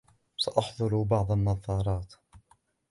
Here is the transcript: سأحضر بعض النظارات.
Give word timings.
سأحضر 0.37 1.03
بعض 1.03 1.31
النظارات. 1.31 2.13